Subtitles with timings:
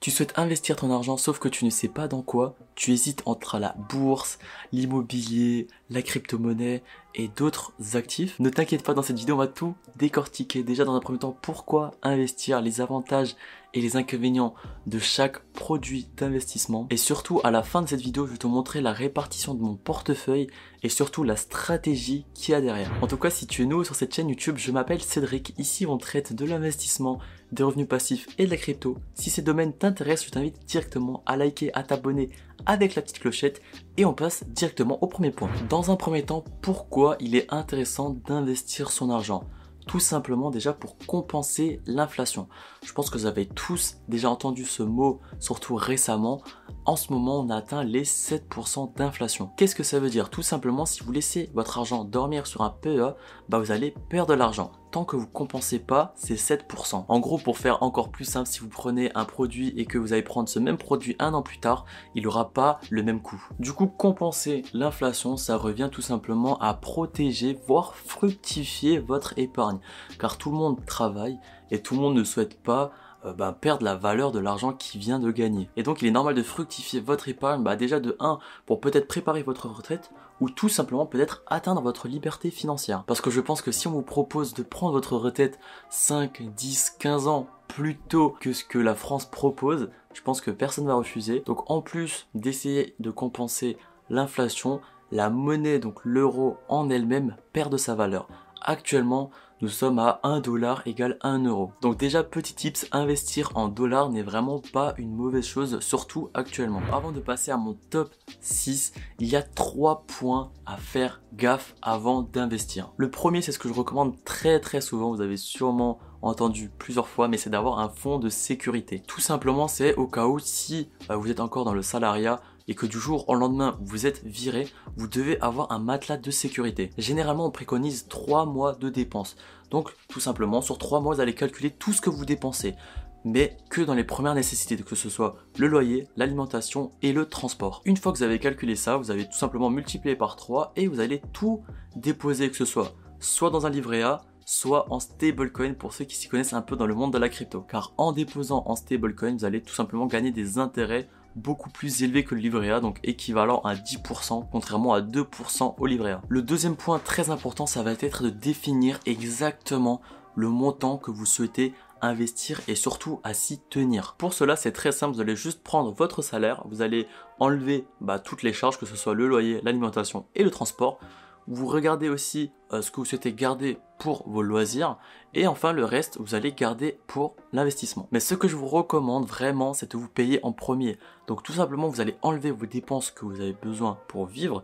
[0.00, 3.20] Tu souhaites investir ton argent sauf que tu ne sais pas dans quoi, tu hésites
[3.26, 4.38] entre la bourse,
[4.72, 6.82] l'immobilier, la crypto-monnaie
[7.14, 8.40] et d'autres actifs.
[8.40, 10.62] Ne t'inquiète pas, dans cette vidéo, on va tout décortiquer.
[10.62, 13.36] Déjà, dans un premier temps, pourquoi investir, les avantages
[13.74, 14.54] et les inconvénients
[14.86, 16.86] de chaque produit d'investissement.
[16.90, 19.62] Et surtout, à la fin de cette vidéo, je vais te montrer la répartition de
[19.62, 20.48] mon portefeuille
[20.82, 22.90] et surtout la stratégie qu'il y a derrière.
[23.02, 25.54] En tout cas, si tu es nouveau sur cette chaîne YouTube, je m'appelle Cédric.
[25.58, 27.18] Ici, on traite de l'investissement,
[27.52, 28.96] des revenus passifs et de la crypto.
[29.14, 32.30] Si ces domaines t'intéressent, je t'invite directement à liker, à t'abonner
[32.66, 33.60] avec la petite clochette
[33.96, 35.50] et on passe directement au premier point.
[35.68, 39.44] Dans un premier temps, pourquoi il est intéressant d'investir son argent?
[39.86, 42.48] Tout simplement déjà pour compenser l'inflation.
[42.84, 46.42] Je pense que vous avez tous déjà entendu ce mot, surtout récemment.
[46.84, 49.50] En ce moment, on a atteint les 7% d'inflation.
[49.56, 50.30] Qu'est-ce que ça veut dire?
[50.30, 53.14] Tout simplement, si vous laissez votre argent dormir sur un PEA,
[53.48, 57.04] bah vous allez perdre de l'argent tant que vous compensez pas ces 7%.
[57.08, 60.12] En gros, pour faire encore plus simple, si vous prenez un produit et que vous
[60.12, 61.84] allez prendre ce même produit un an plus tard,
[62.14, 63.42] il n'aura pas le même coût.
[63.58, 69.78] Du coup, compenser l'inflation, ça revient tout simplement à protéger, voire fructifier votre épargne.
[70.18, 71.38] Car tout le monde travaille
[71.70, 72.90] et tout le monde ne souhaite pas
[73.24, 75.68] euh, bah, perdre la valeur de l'argent qui vient de gagner.
[75.76, 79.08] Et donc il est normal de fructifier votre épargne bah, déjà de 1 pour peut-être
[79.08, 83.04] préparer votre retraite ou tout simplement peut-être atteindre votre liberté financière.
[83.06, 85.58] Parce que je pense que si on vous propose de prendre votre retraite
[85.90, 90.50] 5, 10, 15 ans plus tôt que ce que la France propose, je pense que
[90.50, 91.42] personne ne va refuser.
[91.46, 93.76] Donc en plus d'essayer de compenser
[94.08, 94.80] l'inflation,
[95.12, 98.28] la monnaie, donc l'euro en elle-même, perd de sa valeur.
[98.62, 99.30] Actuellement,
[99.62, 101.72] nous sommes à 1 dollar égale 1 euro.
[101.82, 106.80] Donc déjà, petit tips, investir en dollars n'est vraiment pas une mauvaise chose, surtout actuellement.
[106.92, 111.74] Avant de passer à mon top 6, il y a 3 points à faire gaffe
[111.82, 112.92] avant d'investir.
[112.96, 117.08] Le premier, c'est ce que je recommande très très souvent, vous avez sûrement entendu plusieurs
[117.08, 119.02] fois, mais c'est d'avoir un fonds de sécurité.
[119.06, 122.74] Tout simplement, c'est au cas où si euh, vous êtes encore dans le salariat, et
[122.74, 126.90] que du jour au lendemain vous êtes viré, vous devez avoir un matelas de sécurité.
[126.96, 129.36] Généralement on préconise 3 mois de dépenses.
[129.70, 132.74] Donc tout simplement sur 3 mois vous allez calculer tout ce que vous dépensez
[133.22, 137.82] mais que dans les premières nécessités, que ce soit le loyer, l'alimentation et le transport.
[137.84, 140.86] Une fois que vous avez calculé ça, vous avez tout simplement multiplié par 3 et
[140.86, 141.62] vous allez tout
[141.96, 146.16] déposer, que ce soit soit dans un livret A, soit en stablecoin pour ceux qui
[146.16, 147.60] s'y connaissent un peu dans le monde de la crypto.
[147.60, 152.24] Car en déposant en stablecoin, vous allez tout simplement gagner des intérêts beaucoup plus élevé
[152.24, 156.22] que le livret A, donc équivalent à 10%, contrairement à 2% au livret A.
[156.28, 160.00] Le deuxième point très important, ça va être de définir exactement
[160.34, 164.14] le montant que vous souhaitez investir et surtout à s'y tenir.
[164.16, 167.06] Pour cela, c'est très simple, vous allez juste prendre votre salaire, vous allez
[167.38, 170.98] enlever bah, toutes les charges, que ce soit le loyer, l'alimentation et le transport.
[171.46, 174.96] Vous regardez aussi ce que vous souhaitez garder pour vos loisirs.
[175.34, 178.08] Et enfin, le reste, vous allez garder pour l'investissement.
[178.12, 180.98] Mais ce que je vous recommande vraiment, c'est de vous payer en premier.
[181.26, 184.62] Donc tout simplement, vous allez enlever vos dépenses que vous avez besoin pour vivre.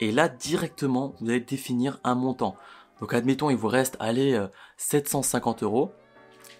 [0.00, 2.56] Et là, directement, vous allez définir un montant.
[3.00, 4.40] Donc admettons, il vous reste, allez,
[4.76, 5.92] 750 euh, euros.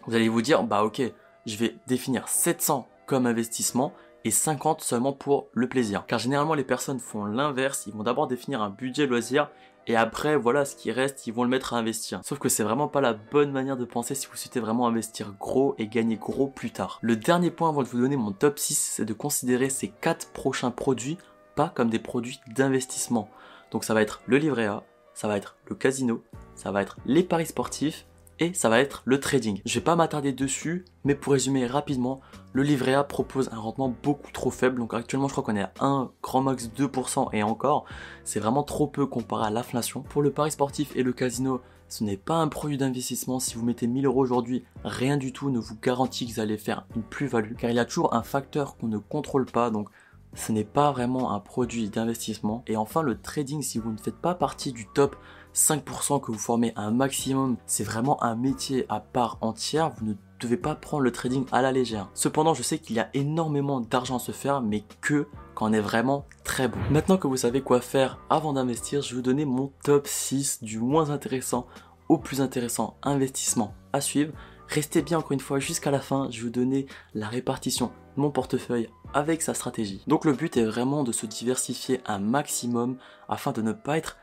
[0.06, 1.02] Vous allez vous dire, bah ok,
[1.46, 3.92] je vais définir 700 comme investissement
[4.24, 6.04] et 50 seulement pour le plaisir.
[6.06, 9.50] Car généralement les personnes font l'inverse, ils vont d'abord définir un budget loisir
[9.86, 12.20] et après voilà ce qui reste ils vont le mettre à investir.
[12.22, 15.32] Sauf que c'est vraiment pas la bonne manière de penser si vous souhaitez vraiment investir
[15.38, 16.98] gros et gagner gros plus tard.
[17.00, 20.32] Le dernier point avant de vous donner mon top 6 c'est de considérer ces 4
[20.32, 21.18] prochains produits
[21.54, 23.28] pas comme des produits d'investissement.
[23.70, 26.22] Donc ça va être le livret A, ça va être le casino,
[26.54, 28.06] ça va être les paris sportifs
[28.40, 29.60] et ça va être le trading.
[29.64, 32.20] Je vais pas m'attarder dessus, mais pour résumer rapidement,
[32.52, 34.78] le livret A propose un rendement beaucoup trop faible.
[34.78, 37.84] Donc actuellement, je crois qu'on est à 1 grand max 2% et encore,
[38.24, 40.02] c'est vraiment trop peu comparé à l'inflation.
[40.02, 43.40] Pour le pari sportif et le casino, ce n'est pas un produit d'investissement.
[43.40, 46.58] Si vous mettez 1000 euros aujourd'hui, rien du tout ne vous garantit que vous allez
[46.58, 49.70] faire une plus-value, car il y a toujours un facteur qu'on ne contrôle pas.
[49.70, 49.88] Donc
[50.34, 52.62] ce n'est pas vraiment un produit d'investissement.
[52.66, 55.16] Et enfin, le trading, si vous ne faites pas partie du top
[55.58, 59.90] 5% que vous formez un maximum, c'est vraiment un métier à part entière.
[59.90, 62.08] Vous ne devez pas prendre le trading à la légère.
[62.14, 65.72] Cependant, je sais qu'il y a énormément d'argent à se faire, mais que quand on
[65.72, 66.78] est vraiment très bon.
[66.90, 70.62] Maintenant que vous savez quoi faire avant d'investir, je vais vous donner mon top 6
[70.62, 71.66] du moins intéressant
[72.08, 74.32] au plus intéressant investissement à suivre.
[74.68, 78.20] Restez bien encore une fois jusqu'à la fin, je vais vous donner la répartition de
[78.20, 80.04] mon portefeuille avec sa stratégie.
[80.06, 82.96] Donc le but est vraiment de se diversifier un maximum
[83.28, 84.18] afin de ne pas être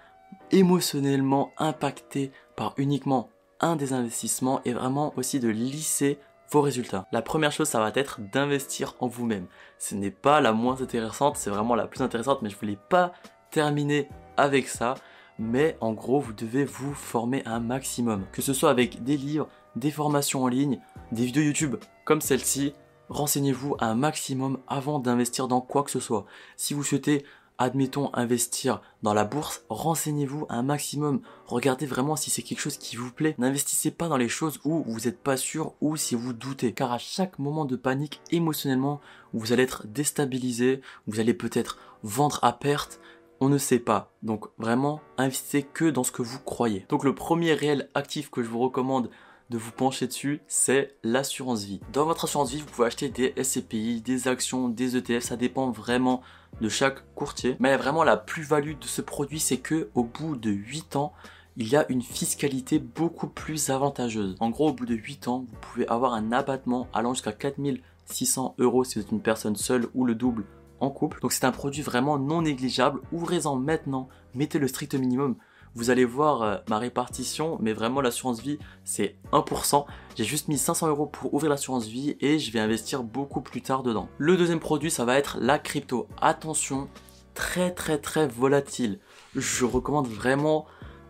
[0.51, 3.29] émotionnellement impacté par uniquement
[3.59, 6.19] un des investissements et vraiment aussi de lisser
[6.51, 7.07] vos résultats.
[7.11, 9.47] La première chose, ça va être d'investir en vous-même.
[9.79, 13.13] Ce n'est pas la moins intéressante, c'est vraiment la plus intéressante, mais je voulais pas
[13.51, 14.95] terminer avec ça.
[15.37, 18.25] Mais en gros, vous devez vous former un maximum.
[18.31, 20.79] Que ce soit avec des livres, des formations en ligne,
[21.11, 22.73] des vidéos YouTube comme celle-ci,
[23.09, 26.25] renseignez-vous un maximum avant d'investir dans quoi que ce soit.
[26.55, 27.25] Si vous souhaitez
[27.57, 31.22] admettons, investir dans la bourse, renseignez-vous un maximum.
[31.46, 33.36] Regardez vraiment si c'est quelque chose qui vous plaît.
[33.38, 36.74] N'investissez pas dans les choses où vous n'êtes pas sûr ou si vous doutez.
[36.74, 39.02] Car à chaque moment de panique, émotionnellement,
[39.34, 43.00] vous allez être déstabilisé, vous allez peut-être vendre à perte.
[43.40, 44.13] On ne sait pas.
[44.24, 46.86] Donc vraiment, investissez que dans ce que vous croyez.
[46.90, 49.10] Donc le premier réel actif que je vous recommande
[49.50, 51.80] de vous pencher dessus, c'est l'assurance vie.
[51.94, 55.69] Dans votre assurance vie, vous pouvez acheter des SCPI, des actions, des ETF, ça dépend
[55.69, 56.21] vraiment
[56.62, 57.56] de chaque courtier.
[57.59, 61.13] Mais vraiment la plus-value de ce produit, c'est que au bout de 8 ans,
[61.57, 64.36] il y a une fiscalité beaucoup plus avantageuse.
[64.39, 68.56] En gros, au bout de 8 ans, vous pouvez avoir un abattement allant jusqu'à 4600
[68.57, 70.45] euros si vous êtes une personne seule ou le double
[70.80, 71.19] en couple.
[71.21, 73.00] Donc c'est un produit vraiment non négligeable.
[73.12, 75.36] Ouvrez-en maintenant, mettez le strict minimum.
[75.75, 79.86] Vous allez voir euh, ma répartition, mais vraiment l'assurance vie, c'est 1%.
[80.16, 83.62] J'ai juste mis 500 euros pour ouvrir l'assurance vie et je vais investir beaucoup plus
[83.62, 84.07] tard dedans.
[84.18, 86.07] Le deuxième produit, ça va être la crypto.
[86.22, 86.88] Attention,
[87.33, 89.00] très très très volatile.
[89.36, 90.66] Je recommande vraiment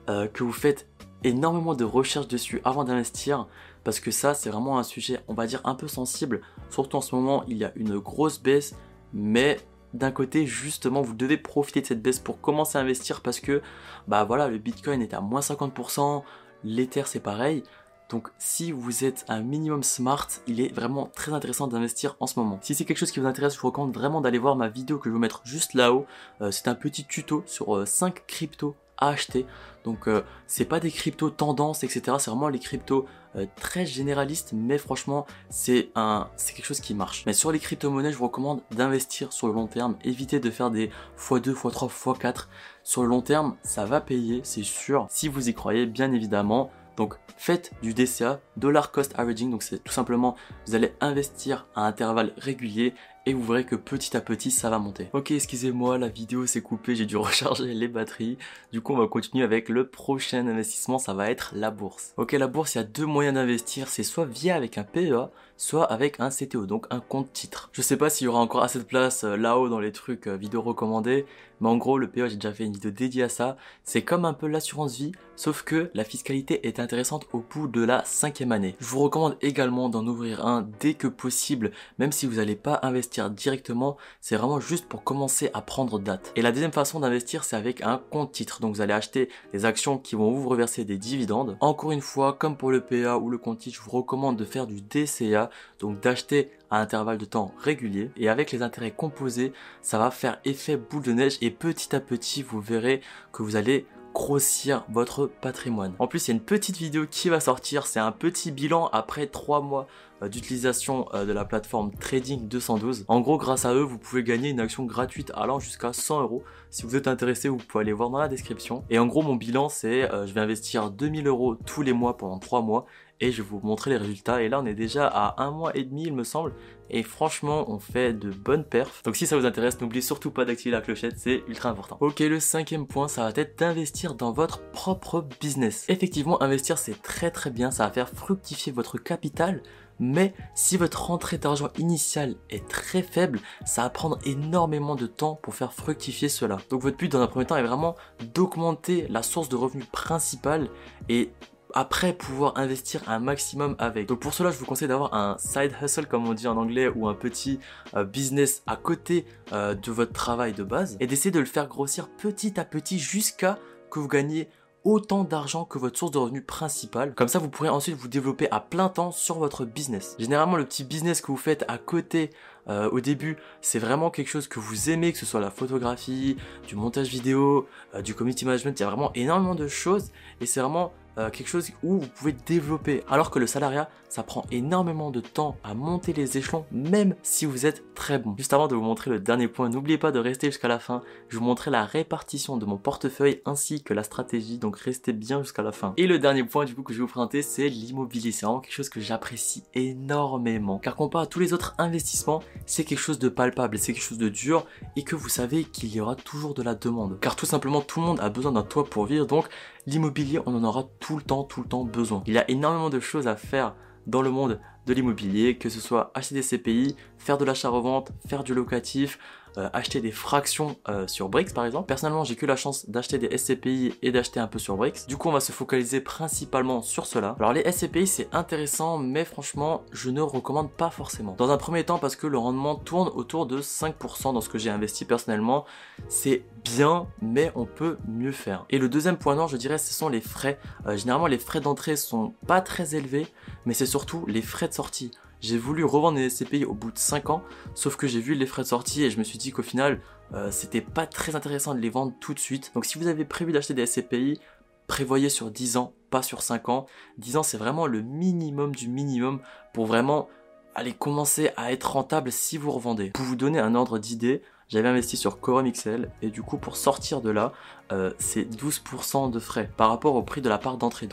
[0.09, 0.87] euh, que vous faites
[1.23, 3.47] énormément de recherches dessus avant d'investir
[3.83, 7.01] parce que ça c'est vraiment un sujet on va dire un peu sensible surtout en
[7.01, 8.75] ce moment il y a une grosse baisse
[9.11, 9.57] mais
[9.95, 13.61] d'un côté, justement, vous devez profiter de cette baisse pour commencer à investir parce que,
[14.07, 16.23] bah voilà, le Bitcoin est à moins 50%,
[16.63, 17.63] l'Ether c'est pareil.
[18.09, 22.37] Donc si vous êtes un minimum smart, il est vraiment très intéressant d'investir en ce
[22.39, 22.59] moment.
[22.61, 24.99] Si c'est quelque chose qui vous intéresse, je vous recommande vraiment d'aller voir ma vidéo
[24.99, 26.05] que je vais vous mettre juste là-haut.
[26.41, 29.45] Euh, c'est un petit tuto sur 5 euh, cryptos acheter.
[29.83, 32.17] Donc euh, c'est pas des cryptos tendances, etc.
[32.19, 33.05] C'est vraiment les cryptos
[33.35, 37.23] euh, très généralistes, mais franchement c'est un c'est quelque chose qui marche.
[37.25, 39.97] Mais sur les crypto-monnaies, je vous recommande d'investir sur le long terme.
[40.03, 40.89] Évitez de faire des
[41.19, 42.47] x2, x3, x4.
[42.83, 45.07] Sur le long terme, ça va payer, c'est sûr.
[45.09, 46.71] Si vous y croyez, bien évidemment.
[46.97, 51.85] Donc faites du DCA, dollar cost averaging, donc c'est tout simplement vous allez investir à
[51.85, 52.93] intervalles réguliers
[53.25, 55.07] et vous verrez que petit à petit ça va monter.
[55.13, 58.37] Ok excusez-moi la vidéo s'est coupée j'ai dû recharger les batteries
[58.71, 62.13] du coup on va continuer avec le prochain investissement ça va être la bourse.
[62.17, 65.29] Ok la bourse il y a deux moyens d'investir c'est soit via avec un PEA
[65.57, 67.69] soit avec un CTO donc un compte titre.
[67.71, 70.27] Je sais pas s'il y aura encore assez de place euh, là-haut dans les trucs
[70.27, 71.25] euh, vidéo recommandés
[71.61, 74.25] mais en gros le PEA j'ai déjà fait une vidéo dédiée à ça c'est comme
[74.25, 78.51] un peu l'assurance vie sauf que la fiscalité est intéressante au bout de la cinquième
[78.51, 78.75] année.
[78.79, 82.79] Je vous recommande également d'en ouvrir un dès que possible même si vous n'allez pas
[82.83, 86.31] investir directement, c'est vraiment juste pour commencer à prendre date.
[86.35, 88.61] Et la deuxième façon d'investir, c'est avec un compte titre.
[88.61, 91.57] Donc vous allez acheter des actions qui vont vous reverser des dividendes.
[91.59, 94.45] Encore une fois, comme pour le PA ou le compte titre, je vous recommande de
[94.45, 95.44] faire du DCA,
[95.79, 98.11] donc d'acheter à intervalles de temps réguliers.
[98.17, 101.99] Et avec les intérêts composés, ça va faire effet boule de neige et petit à
[101.99, 103.01] petit, vous verrez
[103.31, 105.93] que vous allez grossir votre patrimoine.
[105.99, 108.87] En plus, il y a une petite vidéo qui va sortir, c'est un petit bilan
[108.93, 109.87] après 3 mois
[110.23, 113.03] euh, d'utilisation euh, de la plateforme Trading 212.
[113.09, 116.43] En gros, grâce à eux, vous pouvez gagner une action gratuite allant jusqu'à 100 euros.
[116.69, 118.85] Si vous êtes intéressé, vous pouvez aller voir dans la description.
[118.89, 122.15] Et en gros, mon bilan, c'est euh, je vais investir 2000 euros tous les mois
[122.15, 122.85] pendant 3 mois
[123.19, 124.41] et je vais vous montrer les résultats.
[124.41, 126.53] Et là, on est déjà à un mois et demi, il me semble.
[126.89, 129.01] Et franchement, on fait de bonnes perfs.
[129.03, 131.97] Donc si ça vous intéresse, n'oubliez surtout pas d'activer la clochette, c'est ultra important.
[131.99, 135.85] Ok, le cinquième point, ça va être d'investir dans votre propre business.
[135.89, 137.71] Effectivement, investir, c'est très très bien.
[137.71, 139.61] Ça va faire fructifier votre capital.
[139.97, 145.39] Mais si votre rentrée d'argent initiale est très faible, ça va prendre énormément de temps
[145.41, 146.57] pour faire fructifier cela.
[146.69, 147.95] Donc votre but dans un premier temps est vraiment
[148.33, 150.69] d'augmenter la source de revenus principale
[151.07, 151.31] et
[151.75, 154.07] après pouvoir investir un maximum avec.
[154.07, 156.87] Donc pour cela, je vous conseille d'avoir un side hustle comme on dit en anglais
[156.87, 157.59] ou un petit
[157.95, 161.67] euh, business à côté euh, de votre travail de base et d'essayer de le faire
[161.67, 163.59] grossir petit à petit jusqu'à
[163.91, 164.49] que vous gagnez
[164.85, 167.15] autant d'argent que votre source de revenus principale.
[167.15, 170.15] Comme ça, vous pourrez ensuite vous développer à plein temps sur votre business.
[170.19, 172.29] Généralement, le petit business que vous faites à côté
[172.69, 176.37] euh, au début, c'est vraiment quelque chose que vous aimez, que ce soit la photographie,
[176.67, 177.67] du montage vidéo,
[178.03, 178.79] du community management.
[178.79, 182.07] Il y a vraiment énormément de choses et c'est vraiment euh, quelque chose où vous
[182.07, 183.03] pouvez développer.
[183.09, 187.45] Alors que le salariat, ça prend énormément de temps à monter les échelons, même si
[187.45, 188.35] vous êtes très bon.
[188.37, 191.01] Juste avant de vous montrer le dernier point, n'oubliez pas de rester jusqu'à la fin.
[191.27, 195.41] Je vous montrer la répartition de mon portefeuille ainsi que la stratégie, donc restez bien
[195.43, 195.93] jusqu'à la fin.
[195.97, 198.31] Et le dernier point du coup que je vais vous présenter, c'est l'immobilier.
[198.31, 200.79] C'est vraiment quelque chose que j'apprécie énormément.
[200.79, 204.17] Car comparé à tous les autres investissements, c'est quelque chose de palpable, c'est quelque chose
[204.17, 207.19] de dur et que vous savez qu'il y aura toujours de la demande.
[207.19, 209.47] Car tout simplement, tout le monde a besoin d'un toit pour vivre, donc
[209.85, 212.23] l'immobilier, on en aura tout le temps, tout le temps besoin.
[212.27, 213.75] Il y a énormément de choses à faire
[214.07, 218.43] dans le monde de l'immobilier, que ce soit acheter des CPI, faire de l'achat-revente, faire
[218.43, 219.19] du locatif,
[219.57, 221.87] euh, acheter des fractions euh, sur Brix par exemple.
[221.87, 225.05] Personnellement, j'ai que la chance d'acheter des SCPI et d'acheter un peu sur Brix.
[225.07, 227.35] Du coup, on va se focaliser principalement sur cela.
[227.39, 231.35] Alors les SCPI, c'est intéressant, mais franchement, je ne recommande pas forcément.
[231.37, 234.57] Dans un premier temps, parce que le rendement tourne autour de 5% dans ce que
[234.57, 235.65] j'ai investi personnellement.
[236.09, 238.65] C'est bien, mais on peut mieux faire.
[238.69, 240.59] Et le deuxième point noir, je dirais, ce sont les frais.
[240.87, 243.27] Euh, généralement, les frais d'entrée sont pas très élevés,
[243.65, 245.11] mais c'est surtout les frais de sortie.
[245.41, 248.45] J'ai voulu revendre les SCPI au bout de 5 ans, sauf que j'ai vu les
[248.45, 250.01] frais de sortie et je me suis dit qu'au final,
[250.33, 252.71] euh, c'était pas très intéressant de les vendre tout de suite.
[252.73, 254.39] Donc si vous avez prévu d'acheter des SCPI,
[254.87, 256.85] prévoyez sur 10 ans, pas sur 5 ans.
[257.17, 259.39] 10 ans, c'est vraiment le minimum du minimum
[259.73, 260.29] pour vraiment
[260.73, 263.11] aller commencer à être rentable si vous revendez.
[263.11, 266.75] Pour vous donner un ordre d'idée, j'avais investi sur Quorum XL et du coup pour
[266.75, 267.53] sortir de là,
[267.91, 271.07] euh, c'est 12% de frais par rapport au prix de la part d'entrée.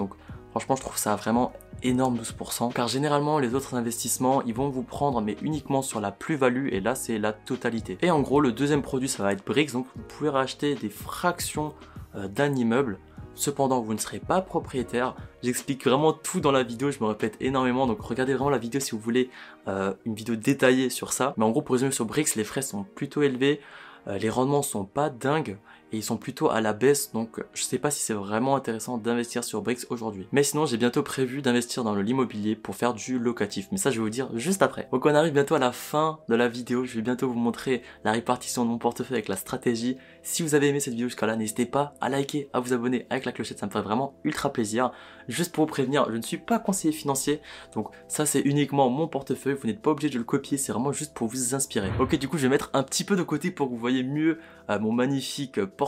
[0.53, 4.83] Franchement, je trouve ça vraiment énorme 12%, car généralement les autres investissements, ils vont vous
[4.83, 7.97] prendre mais uniquement sur la plus-value et là c'est la totalité.
[8.03, 10.91] Et en gros, le deuxième produit, ça va être Brix, donc vous pouvez racheter des
[10.91, 11.73] fractions
[12.15, 12.99] euh, d'un immeuble.
[13.35, 15.17] Cependant, vous ne serez pas propriétaire.
[15.43, 18.79] J'explique vraiment tout dans la vidéo, je me répète énormément, donc regardez vraiment la vidéo
[18.79, 19.31] si vous voulez
[19.69, 21.33] euh, une vidéo détaillée sur ça.
[21.39, 23.61] Mais en gros, pour résumer sur Brix, les frais sont plutôt élevés,
[24.07, 25.57] euh, les rendements sont pas dingues
[25.93, 28.99] et ils sont plutôt à la baisse donc je sais pas si c'est vraiment intéressant
[28.99, 30.27] d'investir sur Brix aujourd'hui.
[30.33, 33.97] Mais sinon j'ai bientôt prévu d'investir dans l'immobilier pour faire du locatif mais ça je
[33.97, 34.89] vais vous dire juste après.
[34.93, 37.83] Donc on arrive bientôt à la fin de la vidéo, je vais bientôt vous montrer
[38.05, 39.97] la répartition de mon portefeuille avec la stratégie.
[40.23, 43.07] Si vous avez aimé cette vidéo jusqu'à là n'hésitez pas à liker, à vous abonner
[43.11, 44.93] avec la clochette, ça me ferait vraiment ultra plaisir.
[45.29, 47.41] Juste pour vous prévenir, je ne suis pas conseiller financier
[47.75, 50.93] donc ça c'est uniquement mon portefeuille, vous n'êtes pas obligé de le copier, c'est vraiment
[50.93, 51.91] juste pour vous inspirer.
[52.01, 54.03] Ok du coup je vais mettre un petit peu de côté pour que vous voyez
[54.03, 54.39] mieux
[54.71, 55.82] euh, mon magnifique portefeuille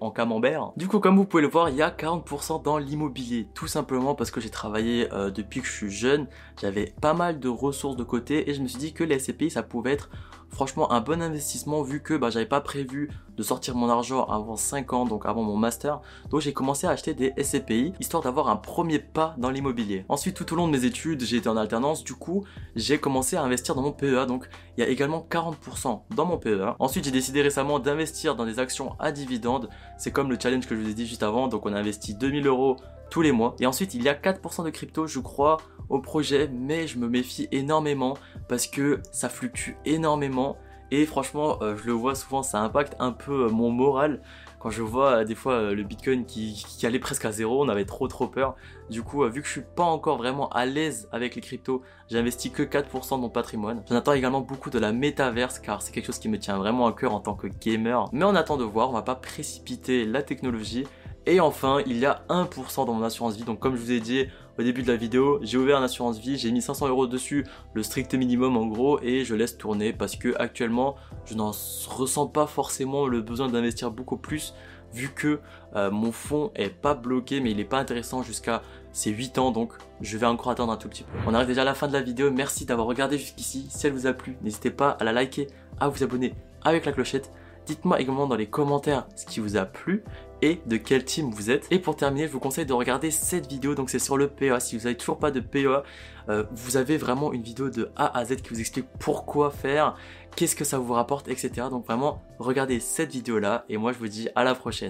[0.00, 0.72] en camembert.
[0.76, 3.48] Du coup, comme vous pouvez le voir, il y a 40% dans l'immobilier.
[3.54, 6.26] Tout simplement parce que j'ai travaillé euh, depuis que je suis jeune.
[6.60, 9.50] J'avais pas mal de ressources de côté et je me suis dit que les SCPI,
[9.50, 10.10] ça pouvait être
[10.50, 14.56] franchement un bon investissement vu que bah, j'avais pas prévu de sortir mon argent avant
[14.56, 16.00] 5 ans, donc avant mon master.
[16.30, 20.04] Donc j'ai commencé à acheter des SCPI histoire d'avoir un premier pas dans l'immobilier.
[20.08, 23.36] Ensuite, tout au long de mes études, j'ai été en alternance, du coup, j'ai commencé
[23.36, 24.26] à investir dans mon PEA.
[24.26, 26.74] Donc il y a également 40% dans mon PEA.
[26.78, 29.68] Ensuite, j'ai décidé récemment d'investir dans des actions à dividendes.
[29.98, 31.48] C'est comme le challenge que je vous ai dit juste avant.
[31.48, 32.76] Donc on a investi 2000 euros
[33.10, 33.54] tous les mois.
[33.60, 35.58] Et ensuite, il y a 4% de crypto, je crois,
[35.88, 38.16] au projet, mais je me méfie énormément
[38.48, 40.56] parce que ça fluctue énormément.
[40.90, 44.20] Et franchement, euh, je le vois souvent, ça impacte un peu euh, mon moral.
[44.60, 47.84] Quand je vois euh, des fois le Bitcoin qui, allait presque à zéro, on avait
[47.84, 48.54] trop trop peur.
[48.88, 52.52] Du coup, vu que je suis pas encore vraiment à l'aise avec les cryptos, j'investis
[52.52, 53.82] que 4% de mon patrimoine.
[53.88, 56.86] J'en attends également beaucoup de la métaverse car c'est quelque chose qui me tient vraiment
[56.86, 58.08] à cœur en tant que gamer.
[58.12, 60.86] Mais on attend de voir, on va pas précipiter la technologie.
[61.26, 63.42] Et enfin, il y a 1% dans mon assurance vie.
[63.42, 64.26] Donc comme je vous ai dit
[64.58, 67.44] au début de la vidéo, j'ai ouvert une assurance vie, j'ai mis 500 euros dessus,
[67.74, 71.52] le strict minimum en gros, et je laisse tourner parce que actuellement, je n'en
[71.88, 74.54] ressens pas forcément le besoin d'investir beaucoup plus
[74.94, 75.40] vu que
[75.74, 79.50] euh, mon fonds est pas bloqué mais il est pas intéressant jusqu'à ces 8 ans
[79.50, 81.10] donc je vais encore attendre un tout petit peu.
[81.26, 83.92] On arrive déjà à la fin de la vidéo, merci d'avoir regardé jusqu'ici, si elle
[83.92, 85.48] vous a plu, n'hésitez pas à la liker,
[85.80, 87.30] à vous abonner avec la clochette
[87.66, 90.04] Dites-moi également dans les commentaires ce qui vous a plu
[90.42, 91.66] et de quel team vous êtes.
[91.70, 94.60] Et pour terminer, je vous conseille de regarder cette vidéo, donc c'est sur le PEA.
[94.60, 95.82] Si vous n'avez toujours pas de PEA,
[96.28, 99.96] euh, vous avez vraiment une vidéo de A à Z qui vous explique pourquoi faire,
[100.36, 101.68] qu'est-ce que ça vous rapporte, etc.
[101.70, 104.84] Donc vraiment, regardez cette vidéo-là et moi je vous dis à la prochaine.